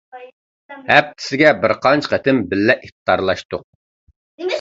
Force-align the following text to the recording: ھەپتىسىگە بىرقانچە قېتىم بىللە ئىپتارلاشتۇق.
ھەپتىسىگە 0.91 1.51
بىرقانچە 1.65 2.11
قېتىم 2.13 2.39
بىللە 2.55 2.77
ئىپتارلاشتۇق. 2.89 3.67